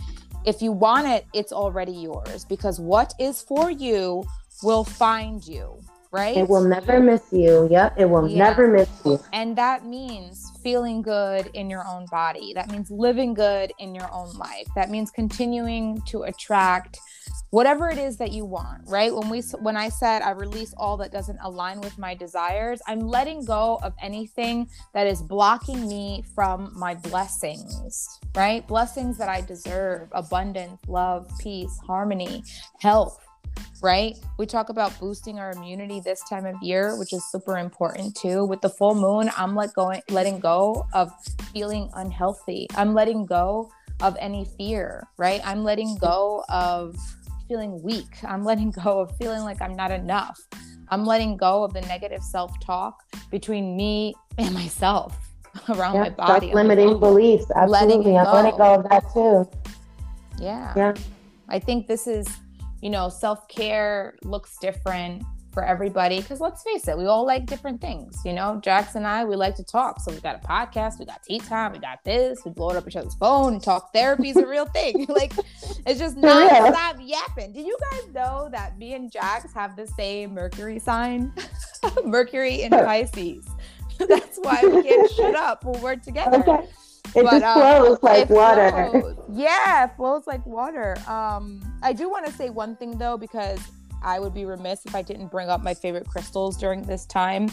[0.44, 4.24] if you want it, it's already yours because what is for you
[4.62, 5.80] will find you,
[6.14, 6.36] right?
[6.36, 7.68] It will never miss you.
[7.70, 7.94] Yep.
[7.98, 8.38] It will yeah.
[8.38, 9.18] never miss you.
[9.32, 12.54] And that means feeling good in your own body.
[12.54, 14.68] That means living good in your own life.
[14.76, 16.98] That means continuing to attract
[17.50, 20.96] whatever it is that you want right when we when i said i release all
[20.96, 26.22] that doesn't align with my desires i'm letting go of anything that is blocking me
[26.34, 32.42] from my blessings right blessings that i deserve abundance love peace harmony
[32.80, 33.24] health
[33.82, 34.16] right?
[34.38, 38.44] We talk about boosting our immunity this time of year, which is super important too.
[38.44, 41.12] With the full moon, I'm let going letting go of
[41.52, 42.66] feeling unhealthy.
[42.76, 45.40] I'm letting go of any fear, right?
[45.44, 46.96] I'm letting go of
[47.48, 48.22] feeling weak.
[48.24, 50.40] I'm letting go of feeling like I'm not enough.
[50.88, 55.18] I'm letting go of the negative self talk between me and myself.
[55.68, 56.52] around yeah, my body.
[56.52, 57.46] limiting beliefs.
[57.54, 58.16] Absolutely.
[58.16, 59.48] I'm letting go of that too.
[60.40, 60.72] Yeah.
[60.76, 60.94] Yeah.
[61.48, 62.26] I think this is,
[62.84, 65.24] you know, self care looks different
[65.54, 68.20] for everybody because let's face it, we all like different things.
[68.26, 70.00] You know, Jax and I, we like to talk.
[70.00, 72.76] So we got a podcast, we got tea time, we got this, we blow it
[72.76, 75.06] up each other's phone, talk therapy is a real thing.
[75.08, 75.32] like
[75.86, 77.54] it's just non-stop yapping.
[77.54, 81.32] Did you guys know that me and Jax have the same Mercury sign?
[82.04, 83.46] Mercury in Pisces.
[83.98, 86.40] That's why we can't shut up when we're together.
[86.46, 86.68] Okay.
[87.14, 88.90] It but, just um, flows um, like water.
[88.90, 89.16] Flows.
[89.34, 90.96] Yeah, it flows like water.
[91.08, 93.58] Um, I do want to say one thing though, because
[94.00, 97.50] I would be remiss if I didn't bring up my favorite crystals during this time.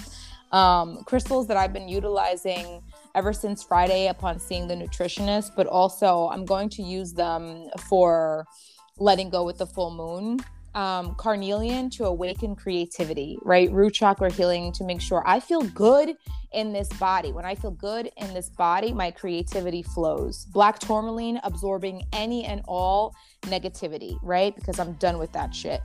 [0.51, 2.83] Um, crystals that I've been utilizing
[3.15, 8.45] ever since Friday upon seeing the nutritionist, but also I'm going to use them for
[8.99, 10.39] letting go with the full moon
[10.73, 13.71] um, carnelian to awaken creativity, right?
[13.71, 16.15] Root chakra healing to make sure I feel good
[16.53, 17.31] in this body.
[17.31, 20.45] When I feel good in this body, my creativity flows.
[20.45, 24.55] Black tourmaline absorbing any and all negativity, right?
[24.55, 25.81] Because I'm done with that shit.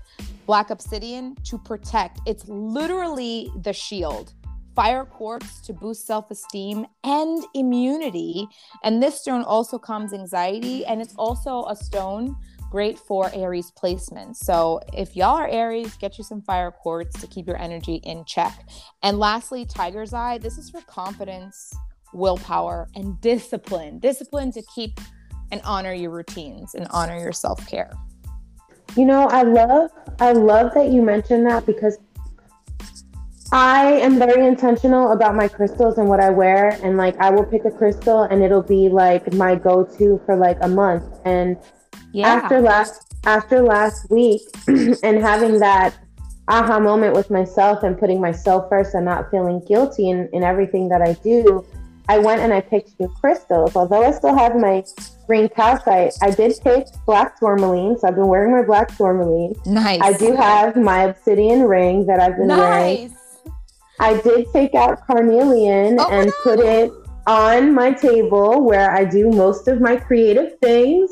[0.46, 2.20] Black obsidian to protect.
[2.26, 4.32] It's literally the shield.
[4.74, 8.46] Fire quartz to boost self esteem and immunity.
[8.84, 12.36] And this stone also calms anxiety, and it's also a stone
[12.76, 14.36] great for Aries placements.
[14.36, 18.22] So if y'all are Aries, get you some fire quartz to keep your energy in
[18.26, 18.68] check.
[19.02, 20.36] And lastly, Tiger's Eye.
[20.36, 21.72] This is for confidence,
[22.12, 23.98] willpower, and discipline.
[23.98, 25.00] Discipline to keep
[25.50, 27.94] and honor your routines and honor your self-care.
[28.94, 31.96] You know, I love I love that you mentioned that because
[33.52, 36.78] I am very intentional about my crystals and what I wear.
[36.82, 40.36] And like, I will pick a crystal and it'll be like my go to for
[40.36, 41.04] like a month.
[41.24, 41.56] And
[42.12, 42.26] yeah.
[42.28, 45.96] after last after last week and having that
[46.48, 50.88] aha moment with myself and putting myself first and not feeling guilty in, in everything
[50.88, 51.66] that I do,
[52.08, 53.74] I went and I picked new crystals.
[53.74, 54.84] Although I still have my
[55.26, 57.98] green calcite, I did pick black tourmaline.
[57.98, 59.54] So I've been wearing my black tourmaline.
[59.66, 60.00] Nice.
[60.00, 62.58] I do have my obsidian ring that I've been nice.
[62.58, 63.16] wearing.
[63.98, 66.32] I did take out carnelian oh, and no.
[66.42, 66.92] put it
[67.26, 71.10] on my table where I do most of my creative things.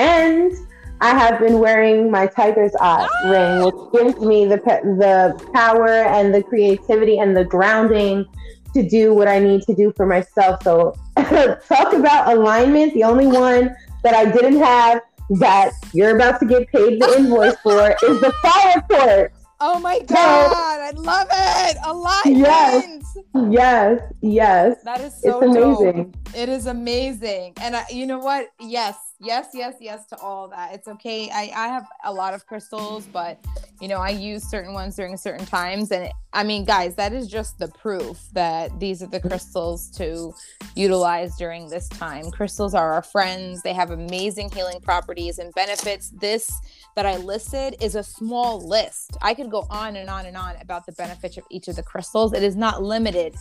[0.00, 0.56] And
[1.02, 3.28] I have been wearing my tiger's eye ah!
[3.28, 8.24] ring, which gives me the the power and the creativity and the grounding
[8.72, 10.62] to do what I need to do for myself.
[10.62, 12.94] So talk about alignment.
[12.94, 15.02] The only one that I didn't have
[15.38, 19.36] that you're about to get paid the invoice for is the fire quartz.
[19.60, 21.76] Oh my god, I love it.
[21.84, 22.38] Alignment.
[22.38, 23.18] Yes.
[23.50, 24.00] Yes.
[24.22, 24.76] Yes.
[24.84, 26.10] That is so it's amazing.
[26.10, 26.34] Dope.
[26.34, 27.52] It is amazing.
[27.60, 28.48] And I, you know what?
[28.58, 30.74] Yes yes yes yes to all that.
[30.74, 31.30] It's okay.
[31.30, 33.44] I i have a lot of crystals but
[33.80, 35.90] you know i use certain ones during certain times.
[35.90, 39.90] And it, i mean guys that is just the proof that these are the crystals
[39.98, 40.32] to
[40.74, 42.30] utilize during this time.
[42.30, 43.62] Crystals are our friends.
[43.62, 46.10] They have amazing healing properties and benefits.
[46.10, 46.50] This
[46.96, 49.16] that i listed is a small list.
[49.22, 51.82] I could go on and on and on about the benefits of each of the
[51.82, 52.32] crystals.
[52.32, 53.34] It is not limited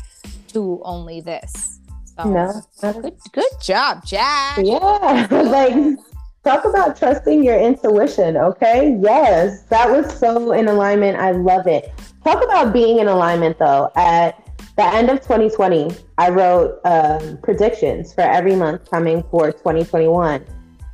[0.49, 1.79] to only this
[2.21, 2.91] Oh, no.
[3.01, 4.59] Good, good job, Jack.
[4.61, 5.27] Yeah.
[5.31, 5.97] like
[6.43, 8.97] talk about trusting your intuition, okay?
[9.01, 9.63] Yes.
[9.63, 11.17] That was so in alignment.
[11.17, 11.93] I love it.
[12.25, 13.89] Talk about being in alignment though.
[13.95, 14.35] At
[14.75, 20.45] the end of 2020, I wrote um, predictions for every month coming for 2021.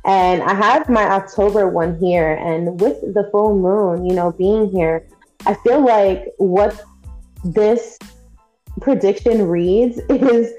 [0.04, 2.34] And I have my October one here.
[2.34, 5.08] And with the full moon, you know, being here,
[5.44, 6.80] I feel like what
[7.44, 7.98] this
[8.80, 10.52] prediction reads is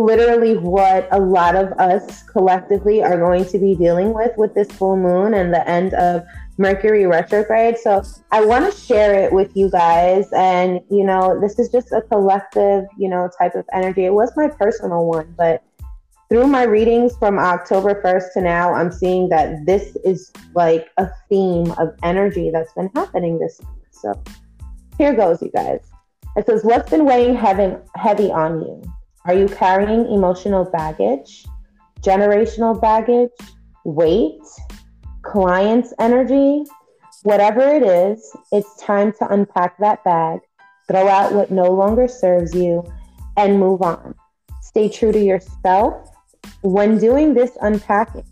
[0.00, 4.70] literally what a lot of us collectively are going to be dealing with with this
[4.72, 6.24] full moon and the end of
[6.58, 7.78] Mercury retrograde.
[7.78, 10.32] So I want to share it with you guys.
[10.32, 14.04] And, you know, this is just a collective, you know, type of energy.
[14.04, 15.62] It was my personal one, but
[16.28, 21.08] through my readings from October 1st to now, I'm seeing that this is like a
[21.28, 23.86] theme of energy that's been happening this week.
[23.90, 24.14] So
[24.96, 25.80] here goes, you guys.
[26.36, 28.82] It says, What's been weighing heavy, heavy on you?
[29.24, 31.46] Are you carrying emotional baggage,
[32.00, 33.30] generational baggage,
[33.84, 34.40] weight,
[35.22, 36.64] client's energy?
[37.22, 40.40] Whatever it is, it's time to unpack that bag,
[40.88, 42.82] throw out what no longer serves you,
[43.36, 44.12] and move on.
[44.60, 46.10] Stay true to yourself.
[46.62, 48.26] When doing this unpacking,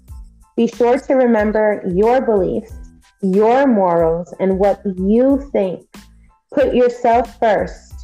[0.57, 2.75] be sure to remember your beliefs,
[3.23, 5.87] your morals, and what you think.
[6.53, 7.95] Put yourself first.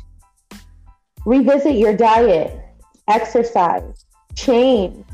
[1.24, 2.62] Revisit your diet
[3.08, 4.04] exercise,
[4.34, 5.04] change,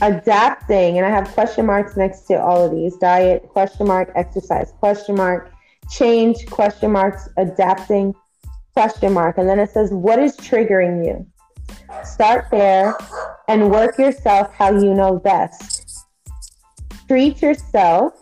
[0.00, 4.72] adapting, and I have question marks next to all of these diet, question mark, exercise,
[4.78, 5.52] question mark,
[5.90, 8.14] change, question marks, adapting,
[8.72, 9.38] question mark.
[9.38, 11.26] And then it says, what is triggering you?
[12.04, 12.96] start there
[13.48, 16.04] and work yourself how you know best.
[17.06, 18.14] Treat yourself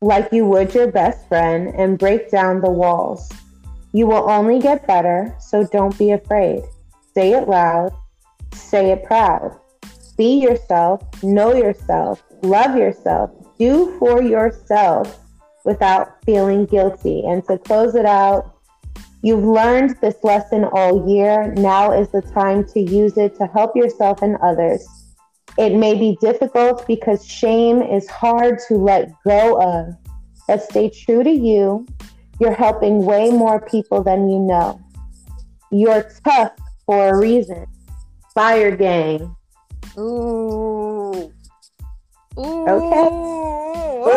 [0.00, 3.30] like you would your best friend and break down the walls.
[3.92, 6.62] You will only get better, so don't be afraid.
[7.14, 7.92] Say it loud,
[8.56, 9.58] say it proud.
[10.16, 15.18] Be yourself, know yourself, love yourself, do for yourself
[15.64, 17.22] without feeling guilty.
[17.26, 18.54] And to close it out,
[19.22, 21.52] you've learned this lesson all year.
[21.54, 24.86] Now is the time to use it to help yourself and others.
[25.58, 29.94] It may be difficult because shame is hard to let go of,
[30.46, 31.86] but stay true to you.
[32.38, 34.80] You're helping way more people than you know.
[35.70, 36.52] You're tough
[36.84, 37.66] for a reason.
[38.36, 39.34] Fire gang.
[39.98, 41.32] Ooh.
[42.38, 42.68] Ooh.
[42.68, 43.08] Okay.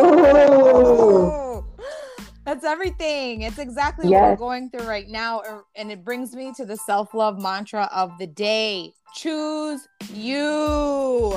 [0.04, 1.66] Ooh.
[2.44, 3.44] That's everything.
[3.44, 5.40] It's exactly what we're going through right now.
[5.48, 11.34] er, And it brings me to the self love mantra of the day choose you.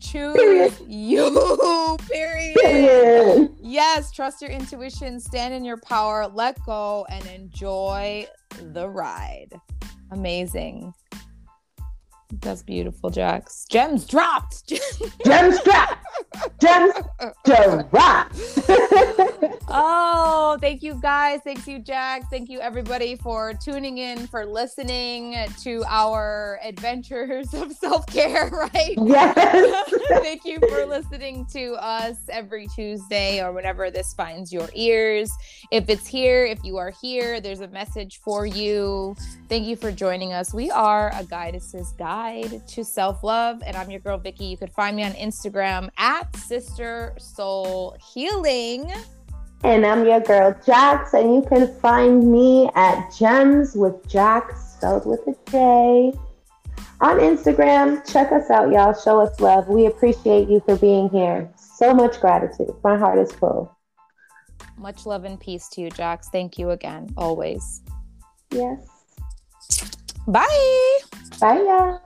[0.00, 0.74] Choose Period.
[0.88, 1.96] you.
[2.10, 2.56] Period.
[2.56, 3.50] Period.
[3.60, 8.26] Yes, trust your intuition, stand in your power, let go, and enjoy
[8.72, 9.60] the ride.
[10.10, 10.92] Amazing.
[12.30, 13.66] That's beautiful, Jax.
[13.70, 14.68] Gems dropped.
[15.24, 15.98] Gems drop.
[16.60, 16.94] Gems
[17.44, 18.32] drop.
[19.68, 21.40] oh, thank you guys.
[21.44, 22.30] Thank you, Jack.
[22.30, 28.94] Thank you, everybody, for tuning in, for listening to our adventures of self care, right?
[28.96, 29.94] yes.
[30.08, 35.30] Thank you for listening to us every Tuesday or whenever this finds your ears.
[35.70, 39.16] If it's here, if you are here, there's a message for you.
[39.48, 40.52] Thank you for joining us.
[40.52, 44.46] We are a guidess's guide to self love, and I'm your girl Vicky.
[44.46, 48.90] You could find me on Instagram at Sister Soul Healing.
[49.64, 55.06] And I'm your girl Jax, and you can find me at Gems with Jax, spelled
[55.06, 56.12] with a J.
[57.02, 58.94] On Instagram, check us out, y'all.
[58.94, 59.68] Show us love.
[59.68, 61.50] We appreciate you for being here.
[61.56, 62.74] So much gratitude.
[62.82, 63.70] My heart is full.
[64.78, 66.28] Much love and peace to you, Jax.
[66.30, 67.82] Thank you again, always.
[68.50, 68.86] Yes.
[70.26, 70.98] Bye.
[71.40, 72.00] Bye, y'all.